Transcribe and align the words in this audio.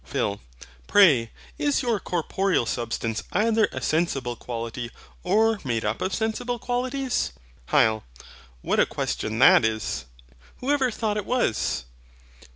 PHIL. 0.03 0.41
Pray, 0.87 1.29
is 1.59 1.83
your 1.83 1.99
corporeal 1.99 2.65
substance 2.65 3.21
either 3.33 3.67
a 3.71 3.83
sensible 3.83 4.35
quality, 4.35 4.89
or 5.21 5.59
made 5.63 5.85
up 5.85 6.01
of 6.01 6.11
sensible 6.11 6.57
qualities? 6.57 7.33
HYL. 7.69 8.01
What 8.63 8.79
a 8.79 8.87
question 8.87 9.37
that 9.37 9.63
is! 9.63 10.05
who 10.59 10.71
ever 10.71 10.89
thought 10.89 11.17
it 11.17 11.25
was? 11.27 11.85